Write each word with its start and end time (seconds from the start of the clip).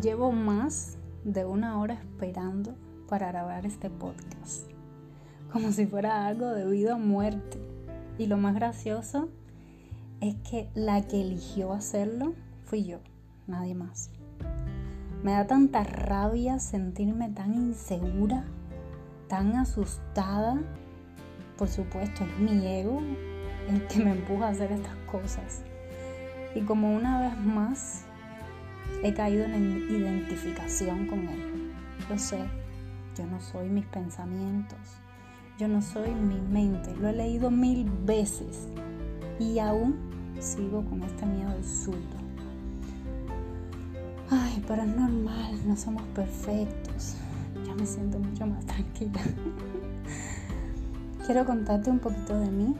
Llevo 0.00 0.30
más 0.30 0.98
de 1.24 1.46
una 1.46 1.80
hora 1.80 1.94
esperando 1.94 2.74
para 3.08 3.28
grabar 3.28 3.64
este 3.64 3.88
podcast, 3.88 4.70
como 5.50 5.72
si 5.72 5.86
fuera 5.86 6.26
algo 6.26 6.50
de 6.50 6.66
vida 6.66 6.96
o 6.96 6.98
muerte. 6.98 7.58
Y 8.18 8.26
lo 8.26 8.36
más 8.36 8.54
gracioso 8.54 9.30
es 10.20 10.34
que 10.50 10.68
la 10.74 11.00
que 11.00 11.22
eligió 11.22 11.72
hacerlo 11.72 12.34
fui 12.64 12.84
yo, 12.84 12.98
nadie 13.46 13.74
más. 13.74 14.10
Me 15.22 15.32
da 15.32 15.46
tanta 15.46 15.82
rabia 15.82 16.58
sentirme 16.58 17.30
tan 17.30 17.54
insegura, 17.54 18.44
tan 19.28 19.56
asustada. 19.56 20.60
Por 21.56 21.68
supuesto, 21.68 22.22
es 22.22 22.38
mi 22.38 22.66
ego 22.66 23.00
el 23.70 23.86
que 23.86 24.04
me 24.04 24.10
empuja 24.10 24.48
a 24.48 24.50
hacer 24.50 24.72
estas 24.72 24.96
cosas. 25.10 25.62
Y 26.54 26.60
como 26.62 26.94
una 26.94 27.18
vez 27.22 27.38
más 27.38 28.04
he 29.02 29.12
caído 29.14 29.44
en 29.44 29.86
identificación 29.90 31.06
con 31.06 31.20
él. 31.28 31.72
Lo 32.08 32.18
sé, 32.18 32.38
yo 33.16 33.26
no 33.26 33.40
soy 33.40 33.68
mis 33.68 33.86
pensamientos, 33.86 34.78
yo 35.58 35.68
no 35.68 35.80
soy 35.82 36.10
mi 36.10 36.40
mente. 36.40 36.94
Lo 36.96 37.08
he 37.08 37.12
leído 37.12 37.50
mil 37.50 37.88
veces 38.04 38.68
y 39.38 39.58
aún 39.58 39.96
sigo 40.38 40.84
con 40.84 41.02
este 41.02 41.24
miedo 41.26 41.50
absurdo. 41.50 41.98
Ay, 44.30 44.62
pero 44.66 44.82
es 44.82 44.88
normal, 44.88 45.54
no 45.66 45.76
somos 45.76 46.02
perfectos. 46.14 47.16
Ya 47.66 47.74
me 47.74 47.86
siento 47.86 48.18
mucho 48.18 48.46
más 48.46 48.64
tranquila. 48.66 49.20
Quiero 51.24 51.44
contarte 51.44 51.90
un 51.90 51.98
poquito 51.98 52.38
de 52.38 52.50
mí. 52.50 52.74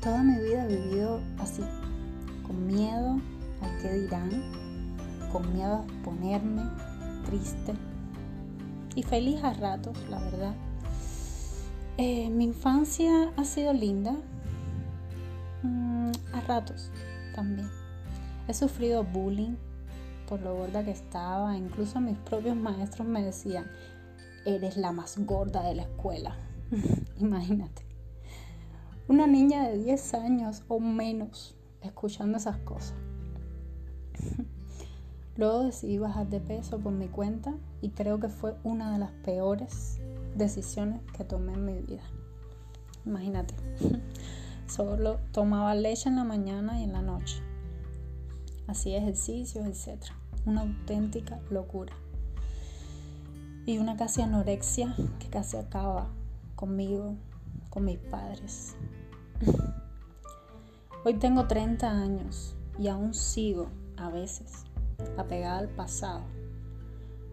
Toda 0.00 0.22
mi 0.22 0.38
vida 0.42 0.64
he 0.64 0.76
vivido 0.76 1.20
así, 1.38 1.62
con 2.46 2.66
miedo 2.66 3.20
al 3.62 3.78
que 3.82 3.92
dirán, 3.92 4.30
con 5.32 5.52
miedo 5.52 5.74
a 5.74 6.04
ponerme 6.04 6.62
triste 7.24 7.74
y 8.94 9.02
feliz 9.02 9.42
a 9.44 9.52
ratos, 9.52 9.96
la 10.08 10.18
verdad. 10.18 10.54
Eh, 11.98 12.30
mi 12.30 12.44
infancia 12.44 13.32
ha 13.36 13.44
sido 13.44 13.72
linda, 13.72 14.16
mm, 15.62 16.10
a 16.32 16.40
ratos 16.42 16.90
también. 17.34 17.68
He 18.48 18.54
sufrido 18.54 19.04
bullying 19.04 19.56
por 20.28 20.40
lo 20.40 20.56
gorda 20.56 20.84
que 20.84 20.90
estaba, 20.90 21.56
incluso 21.56 22.00
mis 22.00 22.18
propios 22.18 22.56
maestros 22.56 23.06
me 23.06 23.22
decían, 23.22 23.66
eres 24.44 24.76
la 24.76 24.92
más 24.92 25.18
gorda 25.18 25.62
de 25.62 25.74
la 25.74 25.82
escuela. 25.82 26.36
Imagínate. 27.18 27.86
Una 29.08 29.26
niña 29.26 29.68
de 29.68 29.78
10 29.78 30.14
años 30.14 30.64
o 30.68 30.80
menos 30.80 31.56
escuchando 31.82 32.38
esas 32.38 32.58
cosas. 32.58 32.94
Luego 35.38 35.62
decidí 35.62 35.98
bajar 35.98 36.28
de 36.28 36.40
peso 36.40 36.80
por 36.80 36.92
mi 36.92 37.06
cuenta 37.06 37.54
y 37.80 37.90
creo 37.90 38.18
que 38.18 38.28
fue 38.28 38.56
una 38.64 38.92
de 38.92 38.98
las 38.98 39.12
peores 39.12 40.00
decisiones 40.34 41.00
que 41.16 41.22
tomé 41.22 41.52
en 41.52 41.64
mi 41.64 41.78
vida. 41.78 42.02
Imagínate, 43.06 43.54
solo 44.66 45.20
tomaba 45.30 45.76
leche 45.76 46.08
en 46.08 46.16
la 46.16 46.24
mañana 46.24 46.80
y 46.80 46.82
en 46.82 46.92
la 46.92 47.02
noche. 47.02 47.40
Hacía 48.66 48.98
ejercicios, 48.98 49.64
etc. 49.64 50.06
Una 50.44 50.62
auténtica 50.62 51.38
locura. 51.50 51.92
Y 53.64 53.78
una 53.78 53.96
casi 53.96 54.22
anorexia 54.22 54.96
que 55.20 55.28
casi 55.28 55.56
acaba 55.56 56.08
conmigo, 56.56 57.14
con 57.70 57.84
mis 57.84 57.98
padres. 57.98 58.74
Hoy 61.04 61.14
tengo 61.14 61.46
30 61.46 61.88
años 61.88 62.56
y 62.76 62.88
aún 62.88 63.14
sigo 63.14 63.68
a 63.96 64.10
veces 64.10 64.64
apegada 65.16 65.58
al 65.58 65.68
pasado. 65.68 66.22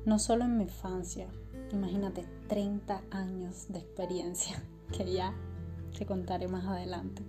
No 0.06 0.20
solo 0.20 0.46
en 0.46 0.58
mi 0.58 0.64
infancia, 0.64 1.28
imagínate 1.72 2.26
30 2.48 3.02
años 3.12 3.66
de 3.70 3.80
experiencia 3.80 4.62
que 4.96 5.12
ya 5.12 5.34
te 5.98 6.06
contaré 6.06 6.48
más 6.48 6.66
adelante. 6.66 7.24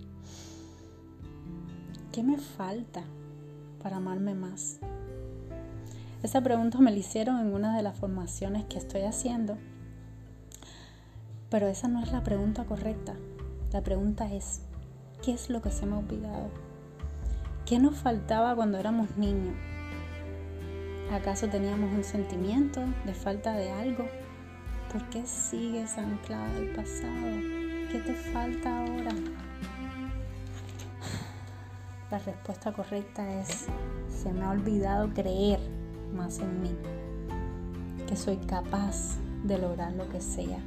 ¿Qué 2.11 2.23
me 2.23 2.37
falta 2.37 3.03
para 3.81 3.97
amarme 3.97 4.35
más? 4.35 4.79
Esa 6.23 6.41
pregunta 6.41 6.79
me 6.79 6.91
la 6.91 6.97
hicieron 6.97 7.39
en 7.39 7.53
una 7.53 7.75
de 7.77 7.83
las 7.83 7.97
formaciones 7.97 8.65
que 8.65 8.77
estoy 8.77 9.01
haciendo, 9.01 9.57
pero 11.49 11.67
esa 11.67 11.87
no 11.87 12.01
es 12.01 12.11
la 12.11 12.23
pregunta 12.23 12.65
correcta. 12.65 13.15
La 13.71 13.81
pregunta 13.81 14.33
es, 14.33 14.61
¿qué 15.21 15.33
es 15.33 15.49
lo 15.49 15.61
que 15.61 15.71
se 15.71 15.85
me 15.85 15.95
ha 15.95 15.99
olvidado? 15.99 16.49
¿Qué 17.65 17.79
nos 17.79 17.95
faltaba 17.95 18.55
cuando 18.55 18.77
éramos 18.77 19.15
niños? 19.17 19.55
¿Acaso 21.11 21.47
teníamos 21.47 21.89
un 21.93 22.03
sentimiento 22.03 22.81
de 23.05 23.13
falta 23.13 23.53
de 23.53 23.71
algo? 23.71 24.05
¿Por 24.91 25.03
qué 25.09 25.25
sigues 25.25 25.97
anclada 25.97 26.53
al 26.57 26.67
pasado? 26.67 27.37
¿Qué 27.89 28.01
te 28.05 28.13
falta 28.13 28.79
ahora? 28.79 29.11
La 32.11 32.19
respuesta 32.19 32.73
correcta 32.73 33.25
es, 33.39 33.67
se 34.09 34.33
me 34.33 34.43
ha 34.43 34.51
olvidado 34.51 35.09
creer 35.13 35.59
más 36.13 36.39
en 36.39 36.61
mí, 36.61 36.75
que 38.05 38.17
soy 38.17 38.37
capaz 38.37 39.17
de 39.45 39.57
lograr 39.57 39.93
lo 39.93 40.09
que 40.09 40.19
sea, 40.19 40.59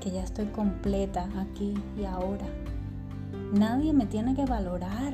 que 0.00 0.10
ya 0.10 0.24
estoy 0.24 0.46
completa 0.46 1.28
aquí 1.38 1.74
y 1.96 2.04
ahora. 2.04 2.46
Nadie 3.52 3.92
me 3.92 4.06
tiene 4.06 4.34
que 4.34 4.46
valorar, 4.46 5.12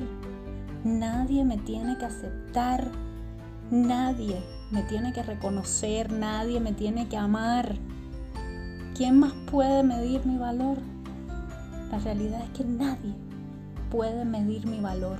nadie 0.82 1.44
me 1.44 1.58
tiene 1.58 1.98
que 1.98 2.06
aceptar 2.06 2.90
Nadie 3.70 4.42
me 4.70 4.82
tiene 4.82 5.12
que 5.12 5.22
reconocer, 5.22 6.10
nadie 6.10 6.58
me 6.58 6.72
tiene 6.72 7.06
que 7.06 7.18
amar. 7.18 7.76
¿Quién 8.96 9.18
más 9.18 9.34
puede 9.50 9.82
medir 9.82 10.24
mi 10.24 10.38
valor? 10.38 10.78
La 11.90 11.98
realidad 11.98 12.40
es 12.44 12.50
que 12.56 12.64
nadie 12.64 13.14
puede 13.90 14.24
medir 14.24 14.66
mi 14.66 14.80
valor. 14.80 15.18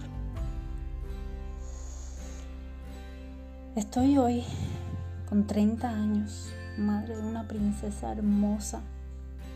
Estoy 3.77 4.17
hoy 4.17 4.45
con 5.29 5.47
30 5.47 5.87
años, 5.87 6.51
madre 6.79 7.17
de 7.17 7.23
una 7.23 7.47
princesa 7.47 8.13
hermosa, 8.13 8.81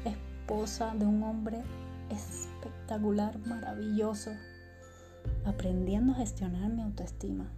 esposa 0.05 0.95
de 0.95 1.07
un 1.07 1.23
hombre 1.23 1.63
espectacular, 2.11 3.39
maravilloso, 3.47 4.33
aprendiendo 5.47 6.13
a 6.13 6.17
gestionar 6.17 6.71
mi 6.71 6.83
autoestima. 6.83 7.51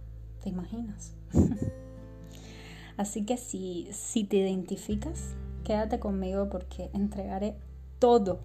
¿Te 0.45 0.51
imaginas? 0.51 1.15
Así 2.97 3.25
que 3.25 3.35
si, 3.35 3.89
si 3.91 4.25
te 4.25 4.37
identificas, 4.37 5.33
quédate 5.63 5.99
conmigo 5.99 6.49
porque 6.51 6.91
entregaré 6.93 7.57
todo, 7.97 8.41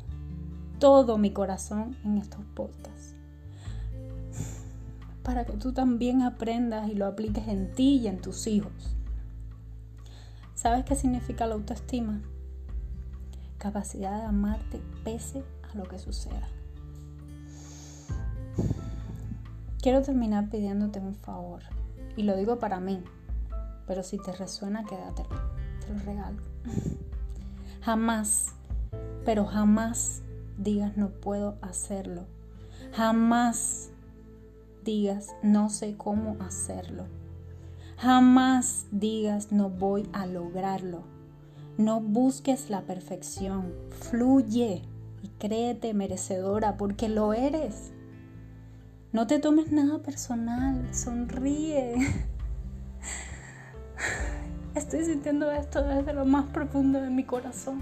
todo 0.78 1.18
mi 1.18 1.30
corazón 1.30 1.98
en 2.02 2.16
estos 2.16 2.42
podcasts. 2.54 3.16
Para 5.22 5.44
que 5.44 5.52
tú 5.52 5.74
también 5.74 6.22
aprendas 6.22 6.88
y 6.88 6.94
lo 6.94 7.04
apliques 7.04 7.46
en 7.48 7.70
ti 7.74 7.98
y 7.98 8.06
en 8.06 8.22
tus 8.22 8.46
hijos. 8.46 8.96
¿Sabes 10.54 10.86
qué 10.86 10.94
significa 10.94 11.46
la 11.46 11.56
autoestima? 11.56 12.22
Capacidad 13.58 14.16
de 14.16 14.24
amarte 14.24 14.80
pese 15.04 15.44
a 15.70 15.76
lo 15.76 15.84
que 15.84 15.98
suceda. 15.98 16.48
Quiero 19.82 20.00
terminar 20.00 20.48
pidiéndote 20.48 20.98
un 20.98 21.14
favor. 21.14 21.60
Y 22.20 22.22
lo 22.22 22.36
digo 22.36 22.58
para 22.58 22.81
mí, 22.81 23.03
pero 23.86 24.03
si 24.03 24.19
te 24.19 24.31
resuena, 24.32 24.84
quédatelo, 24.84 25.41
te 25.81 25.91
lo 25.91 26.00
regalo. 26.00 26.36
Jamás, 27.81 28.56
pero 29.25 29.47
jamás 29.47 30.20
digas 30.59 30.98
no 30.98 31.09
puedo 31.09 31.56
hacerlo. 31.62 32.26
Jamás 32.92 33.89
digas 34.84 35.28
no 35.42 35.71
sé 35.71 35.97
cómo 35.97 36.36
hacerlo. 36.41 37.06
Jamás 37.97 38.84
digas 38.91 39.50
no 39.50 39.71
voy 39.71 40.06
a 40.12 40.27
lograrlo. 40.27 41.04
No 41.78 42.03
busques 42.03 42.68
la 42.68 42.83
perfección. 42.83 43.72
Fluye 43.92 44.83
y 45.22 45.28
créete 45.39 45.94
merecedora 45.94 46.77
porque 46.77 47.09
lo 47.09 47.33
eres. 47.33 47.92
No 49.12 49.27
te 49.27 49.41
tomes 49.41 49.72
nada 49.72 49.98
personal, 49.98 50.95
sonríe. 50.95 51.97
Estoy 54.77 55.04
sintiendo 55.04 55.51
esto 55.51 55.83
desde 55.83 56.12
lo 56.12 56.24
más 56.24 56.45
profundo 56.53 57.01
de 57.01 57.10
mi 57.10 57.24
corazón. 57.24 57.80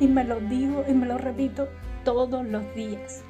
Y 0.00 0.06
me 0.06 0.24
lo 0.24 0.40
digo 0.40 0.86
y 0.88 0.94
me 0.94 1.04
lo 1.04 1.18
repito 1.18 1.68
todos 2.02 2.46
los 2.46 2.62
días. 2.74 3.22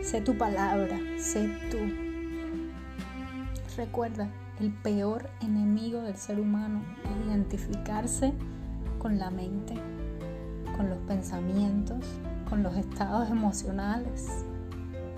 Sé 0.00 0.22
tu 0.22 0.38
palabra, 0.38 0.98
sé 1.18 1.50
tú. 1.70 1.76
Recuerda, 3.76 4.26
el 4.58 4.72
peor 4.72 5.28
enemigo 5.42 6.00
del 6.00 6.16
ser 6.16 6.40
humano 6.40 6.82
es 7.04 7.26
identificarse 7.26 8.32
con 8.98 9.18
la 9.18 9.30
mente, 9.30 9.74
con 10.78 10.88
los 10.88 10.98
pensamientos, 11.00 12.06
con 12.52 12.62
los 12.62 12.76
estados 12.76 13.30
emocionales. 13.30 14.44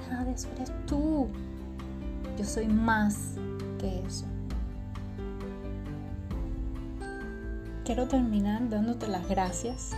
Nada 0.08 0.24
de 0.24 0.34
eso 0.34 0.46
eres 0.54 0.70
tú. 0.86 1.26
Yo 2.38 2.44
soy 2.44 2.68
más 2.68 3.32
que 3.80 4.06
eso. 4.06 4.24
Quiero 7.84 8.06
terminar 8.06 8.68
dándote 8.70 9.08
las 9.08 9.28
gracias 9.28 9.96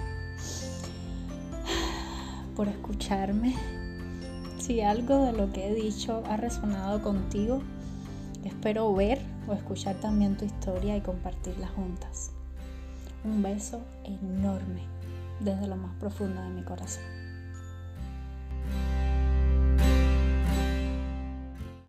por 2.56 2.68
escucharme. 2.68 3.54
Si 4.58 4.80
algo 4.80 5.26
de 5.26 5.32
lo 5.34 5.52
que 5.52 5.68
he 5.68 5.74
dicho 5.74 6.22
ha 6.30 6.38
resonado 6.38 7.02
contigo, 7.02 7.60
espero 8.46 8.94
ver 8.94 9.20
o 9.46 9.52
escuchar 9.52 9.96
también 9.96 10.38
tu 10.38 10.46
historia 10.46 10.96
y 10.96 11.02
compartirla 11.02 11.68
juntas. 11.68 12.30
Un 13.24 13.42
beso 13.42 13.82
enorme 14.04 14.84
desde 15.40 15.66
lo 15.66 15.76
más 15.76 15.94
profundo 15.96 16.40
de 16.40 16.48
mi 16.48 16.62
corazón. 16.62 17.25